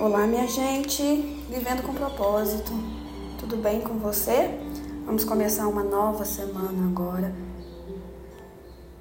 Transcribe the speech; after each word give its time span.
Olá, 0.00 0.28
minha 0.28 0.46
gente, 0.46 1.02
vivendo 1.50 1.82
com 1.82 1.92
propósito. 1.92 2.70
Tudo 3.40 3.56
bem 3.56 3.80
com 3.80 3.94
você? 3.98 4.56
Vamos 5.04 5.24
começar 5.24 5.66
uma 5.66 5.82
nova 5.82 6.24
semana 6.24 6.86
agora. 6.86 7.34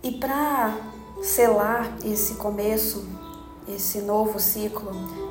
E 0.01 0.13
para 0.13 0.75
selar 1.21 1.95
esse 2.03 2.33
começo, 2.33 3.07
esse 3.67 4.01
novo 4.01 4.39
ciclo, 4.39 4.89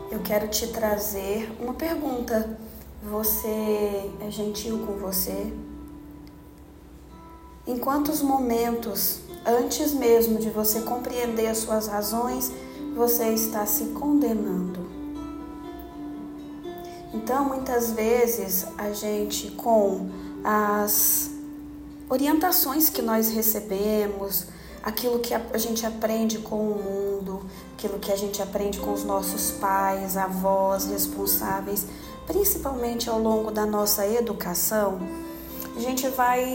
eu 0.09 0.21
quero 0.21 0.47
te 0.47 0.69
trazer 0.69 1.53
uma 1.59 1.75
pergunta. 1.75 2.57
Você 3.03 4.09
é 4.21 4.31
gentil 4.31 4.87
com 4.87 4.93
você? 4.93 5.53
Em 7.67 7.77
quantos 7.77 8.23
momentos, 8.23 9.19
antes 9.45 9.93
mesmo 9.93 10.39
de 10.39 10.49
você 10.49 10.83
compreender 10.83 11.49
as 11.49 11.59
suas 11.59 11.89
razões, 11.89 12.53
você 12.95 13.31
está 13.31 13.67
se 13.67 13.87
condenando? 13.87 14.66
Então, 17.27 17.45
muitas 17.45 17.91
vezes, 17.91 18.65
a 18.79 18.93
gente, 18.93 19.51
com 19.51 20.09
as 20.45 21.29
orientações 22.09 22.89
que 22.89 23.03
nós 23.03 23.31
recebemos, 23.31 24.47
aquilo 24.81 25.19
que 25.19 25.35
a 25.35 25.59
gente 25.59 25.85
aprende 25.85 26.39
com 26.39 26.71
o 26.71 26.81
mundo, 26.81 27.41
aquilo 27.77 27.99
que 27.99 28.13
a 28.13 28.17
gente 28.17 28.41
aprende 28.41 28.79
com 28.79 28.93
os 28.93 29.03
nossos 29.03 29.51
pais, 29.51 30.17
avós, 30.17 30.85
responsáveis, 30.85 31.87
principalmente 32.29 33.11
ao 33.11 33.21
longo 33.21 33.51
da 33.51 33.67
nossa 33.67 34.07
educação, 34.07 35.01
a 35.77 35.81
gente 35.81 36.07
vai 36.07 36.47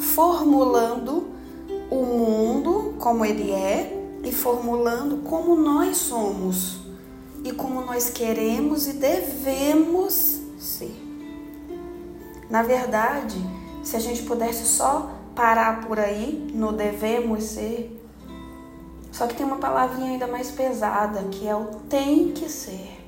formulando 0.00 1.28
o 1.88 2.04
mundo 2.04 2.94
como 2.98 3.24
ele 3.24 3.52
é 3.52 3.96
e 4.24 4.32
formulando 4.32 5.18
como 5.18 5.54
nós 5.54 5.96
somos 5.98 6.81
e 7.44 7.52
como 7.52 7.80
nós 7.82 8.10
queremos 8.10 8.86
e 8.86 8.94
devemos 8.94 10.40
ser. 10.58 10.94
Na 12.48 12.62
verdade, 12.62 13.36
se 13.82 13.96
a 13.96 14.00
gente 14.00 14.22
pudesse 14.22 14.66
só 14.66 15.10
parar 15.34 15.86
por 15.86 15.98
aí 15.98 16.50
no 16.54 16.72
devemos 16.72 17.44
ser, 17.44 17.98
só 19.10 19.26
que 19.26 19.34
tem 19.34 19.44
uma 19.44 19.56
palavrinha 19.56 20.12
ainda 20.12 20.26
mais 20.26 20.50
pesada 20.50 21.22
que 21.30 21.46
é 21.46 21.54
o 21.54 21.66
tem 21.88 22.32
que 22.32 22.48
ser. 22.48 22.98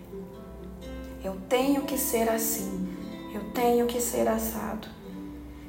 Eu 1.25 1.37
tenho 1.49 1.83
que 1.83 1.97
ser 1.97 2.29
assim. 2.29 2.89
Eu 3.35 3.41
tenho 3.55 3.87
que 3.87 4.01
ser 4.01 4.29
assado. 4.29 4.87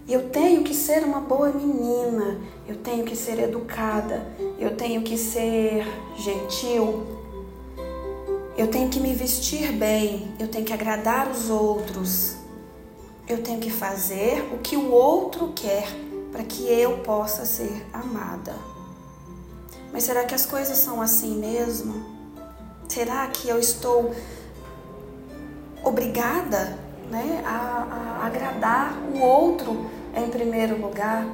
Eu 0.07 0.29
tenho 0.29 0.63
que 0.63 0.73
ser 0.73 1.03
uma 1.03 1.21
boa 1.21 1.49
menina. 1.49 2.37
Eu 2.67 2.75
tenho 2.75 3.05
que 3.05 3.15
ser 3.15 3.39
educada. 3.39 4.27
Eu 4.59 4.75
tenho 4.75 5.01
que 5.01 5.17
ser 5.17 5.87
gentil. 6.17 7.14
Eu 8.57 8.67
tenho 8.67 8.89
que 8.89 9.01
me 9.01 9.13
vestir 9.13 9.73
bem, 9.73 10.33
eu 10.39 10.47
tenho 10.47 10.63
que 10.63 10.71
agradar 10.71 11.29
os 11.29 11.49
outros. 11.49 12.37
Eu 13.27 13.43
tenho 13.43 13.59
que 13.59 13.69
fazer 13.69 14.49
o 14.53 14.59
que 14.59 14.77
o 14.77 14.91
outro 14.91 15.51
quer 15.53 15.85
para 16.31 16.41
que 16.41 16.63
eu 16.63 16.99
possa 16.99 17.43
ser 17.43 17.85
amada. 17.91 18.55
Mas 19.91 20.03
será 20.03 20.23
que 20.23 20.33
as 20.33 20.45
coisas 20.45 20.77
são 20.77 21.01
assim 21.01 21.37
mesmo? 21.37 22.05
Será 22.87 23.27
que 23.27 23.49
eu 23.49 23.59
estou 23.59 24.15
obrigada 25.83 26.79
né, 27.11 27.43
a, 27.45 28.21
a 28.21 28.25
agradar 28.25 28.97
o 29.13 29.19
outro 29.19 29.85
em 30.15 30.29
primeiro 30.29 30.79
lugar? 30.79 31.27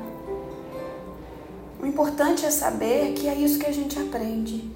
O 1.79 1.85
importante 1.85 2.47
é 2.47 2.49
saber 2.49 3.13
que 3.13 3.27
é 3.27 3.35
isso 3.35 3.59
que 3.59 3.67
a 3.67 3.71
gente 3.71 3.99
aprende. 3.99 4.71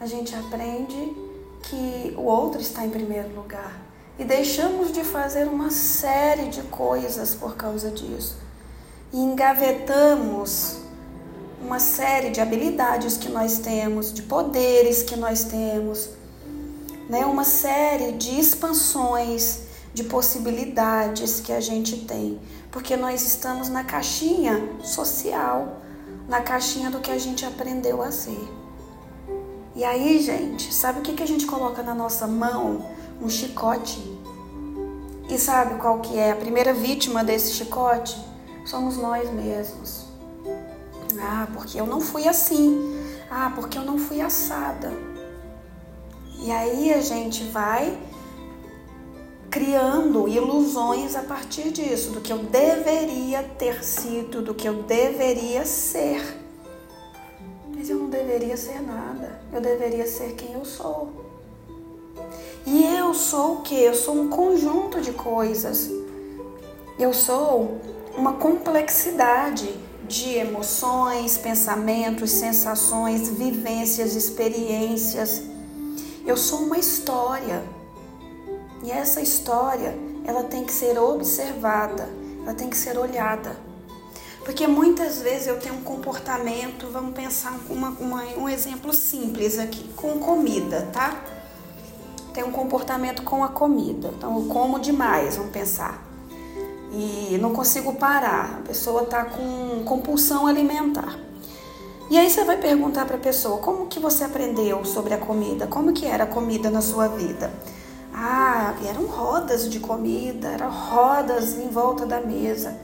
A 0.00 0.06
gente 0.06 0.34
aprende 0.34 1.23
que 1.68 2.14
o 2.16 2.22
outro 2.22 2.60
está 2.60 2.84
em 2.84 2.90
primeiro 2.90 3.34
lugar. 3.34 3.80
E 4.18 4.24
deixamos 4.24 4.92
de 4.92 5.02
fazer 5.02 5.48
uma 5.48 5.70
série 5.70 6.48
de 6.48 6.62
coisas 6.62 7.34
por 7.34 7.56
causa 7.56 7.90
disso. 7.90 8.36
E 9.12 9.18
engavetamos 9.18 10.78
uma 11.60 11.80
série 11.80 12.30
de 12.30 12.40
habilidades 12.40 13.16
que 13.16 13.28
nós 13.28 13.58
temos, 13.58 14.12
de 14.12 14.22
poderes 14.22 15.02
que 15.02 15.16
nós 15.16 15.44
temos, 15.44 16.10
né? 17.08 17.24
uma 17.24 17.44
série 17.44 18.12
de 18.12 18.38
expansões, 18.38 19.60
de 19.94 20.04
possibilidades 20.04 21.40
que 21.40 21.52
a 21.52 21.60
gente 21.60 22.04
tem, 22.04 22.40
porque 22.70 22.96
nós 22.96 23.22
estamos 23.22 23.68
na 23.68 23.84
caixinha 23.84 24.68
social, 24.82 25.80
na 26.28 26.40
caixinha 26.40 26.90
do 26.90 27.00
que 27.00 27.10
a 27.10 27.18
gente 27.18 27.44
aprendeu 27.46 28.02
a 28.02 28.10
ser. 28.10 28.63
E 29.76 29.82
aí, 29.82 30.20
gente, 30.20 30.72
sabe 30.72 31.00
o 31.00 31.02
que, 31.02 31.14
que 31.14 31.22
a 31.22 31.26
gente 31.26 31.46
coloca 31.46 31.82
na 31.82 31.94
nossa 31.94 32.28
mão? 32.28 32.88
Um 33.20 33.28
chicote. 33.28 34.00
E 35.28 35.36
sabe 35.36 35.80
qual 35.80 36.00
que 36.00 36.16
é 36.16 36.30
a 36.30 36.36
primeira 36.36 36.72
vítima 36.72 37.24
desse 37.24 37.54
chicote? 37.54 38.16
Somos 38.64 38.96
nós 38.96 39.28
mesmos. 39.32 40.06
Ah, 41.20 41.48
porque 41.52 41.80
eu 41.80 41.86
não 41.86 42.00
fui 42.00 42.28
assim. 42.28 43.02
Ah, 43.28 43.50
porque 43.52 43.76
eu 43.76 43.82
não 43.82 43.98
fui 43.98 44.20
assada. 44.20 44.92
E 46.38 46.52
aí 46.52 46.92
a 46.92 47.00
gente 47.00 47.42
vai 47.44 47.98
criando 49.50 50.28
ilusões 50.28 51.16
a 51.16 51.22
partir 51.22 51.72
disso, 51.72 52.10
do 52.10 52.20
que 52.20 52.32
eu 52.32 52.38
deveria 52.38 53.42
ter 53.42 53.82
sido, 53.82 54.42
do 54.42 54.54
que 54.54 54.68
eu 54.68 54.82
deveria 54.84 55.64
ser. 55.64 56.22
Mas 57.74 57.90
eu 57.90 57.98
não 57.98 58.08
deveria 58.08 58.56
ser 58.56 58.80
nada. 58.80 59.33
Eu 59.54 59.60
deveria 59.60 60.04
ser 60.04 60.32
quem 60.32 60.52
eu 60.54 60.64
sou. 60.64 61.12
E 62.66 62.84
eu 62.96 63.14
sou 63.14 63.54
o 63.54 63.62
que? 63.62 63.80
Eu 63.80 63.94
sou 63.94 64.16
um 64.16 64.28
conjunto 64.28 65.00
de 65.00 65.12
coisas. 65.12 65.88
Eu 66.98 67.14
sou 67.14 67.80
uma 68.16 68.32
complexidade 68.32 69.72
de 70.08 70.34
emoções, 70.34 71.38
pensamentos, 71.38 72.32
sensações, 72.32 73.28
vivências, 73.28 74.16
experiências. 74.16 75.42
Eu 76.26 76.36
sou 76.36 76.60
uma 76.60 76.78
história. 76.78 77.62
E 78.82 78.90
essa 78.90 79.20
história, 79.20 79.96
ela 80.24 80.42
tem 80.42 80.64
que 80.64 80.72
ser 80.72 80.98
observada, 80.98 82.08
ela 82.42 82.54
tem 82.54 82.68
que 82.68 82.76
ser 82.76 82.98
olhada. 82.98 83.56
Porque 84.44 84.66
muitas 84.66 85.22
vezes 85.22 85.46
eu 85.46 85.58
tenho 85.58 85.76
um 85.76 85.82
comportamento, 85.82 86.86
vamos 86.92 87.14
pensar 87.14 87.58
uma, 87.70 87.88
uma, 87.98 88.22
um 88.36 88.46
exemplo 88.46 88.92
simples 88.92 89.58
aqui, 89.58 89.88
com 89.96 90.18
comida, 90.18 90.86
tá? 90.92 91.18
Tem 92.34 92.44
um 92.44 92.52
comportamento 92.52 93.22
com 93.22 93.42
a 93.42 93.48
comida. 93.48 94.12
Então 94.16 94.36
eu 94.36 94.44
como 94.46 94.78
demais, 94.78 95.36
vamos 95.36 95.50
pensar. 95.50 96.04
E 96.92 97.38
não 97.40 97.54
consigo 97.54 97.94
parar. 97.94 98.58
A 98.58 98.68
pessoa 98.68 99.06
tá 99.06 99.24
com 99.24 99.82
compulsão 99.86 100.46
alimentar. 100.46 101.18
E 102.10 102.18
aí 102.18 102.28
você 102.28 102.44
vai 102.44 102.58
perguntar 102.58 103.06
para 103.06 103.16
a 103.16 103.20
pessoa, 103.20 103.58
como 103.58 103.86
que 103.86 103.98
você 103.98 104.24
aprendeu 104.24 104.84
sobre 104.84 105.14
a 105.14 105.18
comida? 105.18 105.66
Como 105.66 105.94
que 105.94 106.04
era 106.04 106.24
a 106.24 106.26
comida 106.26 106.68
na 106.68 106.82
sua 106.82 107.08
vida? 107.08 107.50
Ah, 108.12 108.74
eram 108.86 109.06
rodas 109.06 109.70
de 109.70 109.80
comida, 109.80 110.48
eram 110.48 110.70
rodas 110.70 111.54
em 111.54 111.68
volta 111.68 112.04
da 112.04 112.20
mesa 112.20 112.78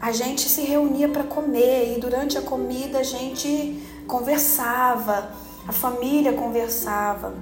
a 0.00 0.12
gente 0.12 0.48
se 0.48 0.62
reunia 0.62 1.08
para 1.08 1.24
comer 1.24 1.96
e 1.96 2.00
durante 2.00 2.38
a 2.38 2.42
comida 2.42 3.00
a 3.00 3.02
gente 3.02 3.86
conversava, 4.06 5.30
a 5.68 5.72
família 5.72 6.32
conversava. 6.32 7.34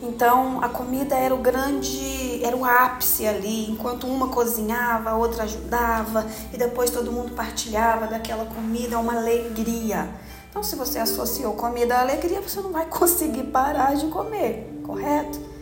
Então 0.00 0.62
a 0.62 0.68
comida 0.68 1.14
era 1.14 1.34
o 1.34 1.38
grande, 1.38 2.42
era 2.42 2.56
o 2.56 2.64
ápice 2.64 3.26
ali, 3.26 3.70
enquanto 3.70 4.06
uma 4.06 4.28
cozinhava, 4.28 5.10
a 5.10 5.16
outra 5.16 5.42
ajudava 5.42 6.26
e 6.54 6.56
depois 6.56 6.90
todo 6.90 7.12
mundo 7.12 7.34
partilhava 7.34 8.06
daquela 8.06 8.46
comida, 8.46 8.98
uma 8.98 9.16
alegria. 9.16 10.08
Então 10.48 10.62
se 10.62 10.74
você 10.74 10.98
associou 10.98 11.52
comida 11.52 11.96
à 11.96 12.00
alegria, 12.00 12.40
você 12.40 12.60
não 12.60 12.72
vai 12.72 12.86
conseguir 12.88 13.44
parar 13.44 13.94
de 13.94 14.06
comer, 14.06 14.80
correto? 14.84 15.57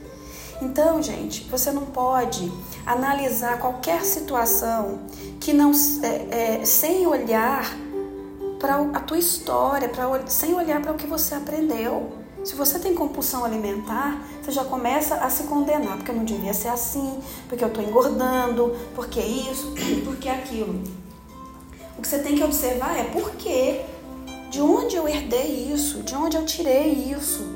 Então, 0.61 1.03
gente, 1.03 1.45
você 1.51 1.71
não 1.71 1.85
pode 1.85 2.51
analisar 2.87 3.59
qualquer 3.59 4.03
situação 4.05 5.01
que 5.39 5.53
não 5.53 5.73
é, 6.03 6.61
é, 6.61 6.65
sem 6.65 7.07
olhar 7.07 7.77
para 8.59 8.81
a 8.95 9.01
tua 9.01 9.19
história, 9.19 9.89
pra, 9.89 10.27
sem 10.27 10.55
olhar 10.55 10.81
para 10.81 10.93
o 10.93 10.95
que 10.95 11.07
você 11.07 11.35
aprendeu. 11.35 12.11
Se 12.43 12.55
você 12.55 12.79
tem 12.79 12.95
compulsão 12.95 13.45
alimentar, 13.45 14.23
você 14.41 14.53
já 14.53 14.65
começa 14.65 15.17
a 15.17 15.29
se 15.29 15.43
condenar, 15.45 15.97
porque 15.97 16.11
eu 16.11 16.15
não 16.15 16.25
devia 16.25 16.55
ser 16.55 16.69
assim, 16.69 17.19
porque 17.49 17.63
eu 17.63 17.69
estou 17.69 17.83
engordando, 17.83 18.75
porque 18.95 19.21
isso, 19.21 19.75
porque 20.07 20.29
aquilo. 20.29 20.83
O 21.99 22.03
que 22.03 22.09
você 22.09 22.19
tem 22.21 22.35
que 22.35 22.45
observar 22.45 22.97
é 22.97 23.05
por 23.05 23.33
quê, 23.33 23.83
de 24.51 24.61
onde 24.63 24.97
eu 24.97 25.07
herdei 25.07 25.71
isso, 25.73 26.03
de 26.03 26.15
onde 26.15 26.37
eu 26.37 26.47
tirei 26.47 26.93
isso 26.93 27.56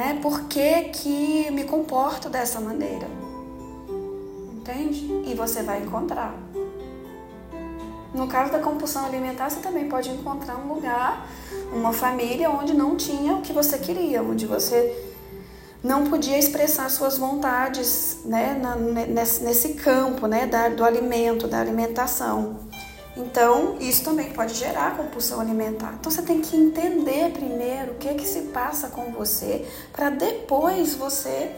né? 0.00 0.18
Por 0.22 0.44
que, 0.44 0.84
que 0.84 1.50
me 1.50 1.64
comporto 1.64 2.30
dessa 2.30 2.58
maneira? 2.58 3.06
Entende? 4.56 5.04
E 5.26 5.34
você 5.34 5.62
vai 5.62 5.82
encontrar. 5.82 6.34
No 8.14 8.26
caso 8.26 8.50
da 8.50 8.60
compulsão 8.60 9.04
alimentar, 9.04 9.50
você 9.50 9.60
também 9.60 9.90
pode 9.90 10.08
encontrar 10.08 10.56
um 10.56 10.72
lugar, 10.72 11.28
uma 11.70 11.92
família 11.92 12.50
onde 12.50 12.72
não 12.72 12.96
tinha 12.96 13.34
o 13.34 13.42
que 13.42 13.52
você 13.52 13.78
queria, 13.78 14.22
onde 14.22 14.46
você 14.46 14.78
não 15.84 16.06
podia 16.06 16.38
expressar 16.38 16.88
suas 16.88 17.18
vontades 17.18 18.20
né, 18.24 18.58
na, 18.58 18.76
nesse, 18.76 19.44
nesse 19.44 19.74
campo 19.74 20.26
né, 20.26 20.46
da, 20.46 20.70
do 20.70 20.82
alimento, 20.82 21.46
da 21.46 21.60
alimentação. 21.60 22.69
Então, 23.16 23.76
isso 23.80 24.04
também 24.04 24.30
pode 24.30 24.54
gerar 24.54 24.96
compulsão 24.96 25.40
alimentar. 25.40 25.94
Então, 25.98 26.10
você 26.10 26.22
tem 26.22 26.40
que 26.40 26.56
entender 26.56 27.32
primeiro 27.32 27.92
o 27.92 27.94
que, 27.96 28.08
é 28.08 28.14
que 28.14 28.26
se 28.26 28.42
passa 28.42 28.88
com 28.88 29.12
você, 29.12 29.66
para 29.92 30.10
depois 30.10 30.94
você 30.94 31.50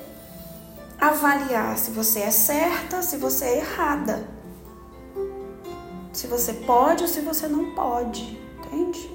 avaliar 0.98 1.76
se 1.76 1.90
você 1.90 2.20
é 2.20 2.30
certa, 2.30 3.02
se 3.02 3.16
você 3.16 3.44
é 3.44 3.56
errada. 3.58 4.26
Se 6.12 6.26
você 6.26 6.52
pode 6.52 7.02
ou 7.02 7.08
se 7.08 7.20
você 7.20 7.46
não 7.48 7.74
pode, 7.74 8.38
entende? 8.58 9.10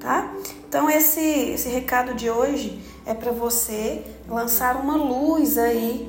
Tá? 0.00 0.32
Então, 0.68 0.90
esse, 0.90 1.20
esse 1.20 1.68
recado 1.68 2.14
de 2.14 2.30
hoje 2.30 2.82
é 3.06 3.14
para 3.14 3.30
você 3.30 4.04
lançar 4.28 4.76
uma 4.76 4.96
luz 4.96 5.58
aí 5.58 6.08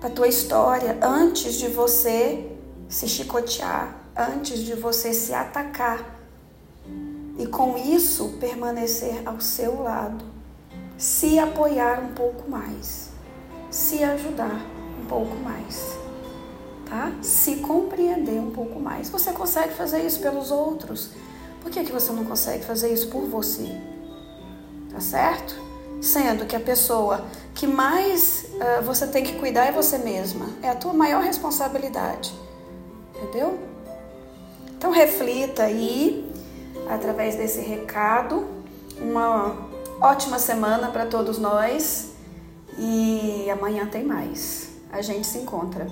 para 0.00 0.10
tua 0.10 0.28
história 0.28 0.98
antes 1.00 1.54
de 1.54 1.68
você 1.68 2.53
se 2.94 3.08
chicotear, 3.08 3.92
antes 4.16 4.60
de 4.60 4.74
você 4.74 5.12
se 5.12 5.34
atacar 5.34 6.16
e 7.36 7.44
com 7.44 7.76
isso 7.76 8.36
permanecer 8.38 9.20
ao 9.26 9.40
seu 9.40 9.82
lado, 9.82 10.24
se 10.96 11.36
apoiar 11.36 11.98
um 11.98 12.14
pouco 12.14 12.48
mais, 12.48 13.08
se 13.68 14.04
ajudar 14.04 14.64
um 15.02 15.06
pouco 15.06 15.34
mais, 15.38 15.98
tá? 16.88 17.12
Se 17.20 17.56
compreender 17.56 18.38
um 18.38 18.52
pouco 18.52 18.78
mais. 18.78 19.10
Você 19.10 19.32
consegue 19.32 19.74
fazer 19.74 20.06
isso 20.06 20.20
pelos 20.20 20.52
outros? 20.52 21.10
Por 21.62 21.72
que, 21.72 21.82
que 21.82 21.90
você 21.90 22.12
não 22.12 22.24
consegue 22.24 22.64
fazer 22.64 22.92
isso 22.92 23.08
por 23.08 23.22
você? 23.22 23.76
Tá 24.92 25.00
certo? 25.00 25.60
Sendo 26.00 26.46
que 26.46 26.54
a 26.54 26.60
pessoa 26.60 27.26
que 27.56 27.66
mais 27.66 28.46
uh, 28.52 28.84
você 28.84 29.04
tem 29.08 29.24
que 29.24 29.32
cuidar 29.32 29.64
é 29.64 29.72
você 29.72 29.98
mesma, 29.98 30.46
é 30.62 30.70
a 30.70 30.76
tua 30.76 30.92
maior 30.92 31.24
responsabilidade. 31.24 32.32
Entendeu? 33.24 33.58
Então 34.76 34.90
reflita 34.90 35.62
aí 35.62 36.30
através 36.90 37.36
desse 37.36 37.60
recado. 37.60 38.46
Uma 39.00 39.56
ótima 39.98 40.38
semana 40.38 40.88
para 40.90 41.06
todos 41.06 41.38
nós 41.38 42.12
e 42.78 43.48
amanhã 43.50 43.86
tem 43.86 44.04
mais. 44.04 44.68
A 44.92 45.00
gente 45.00 45.26
se 45.26 45.38
encontra. 45.38 45.86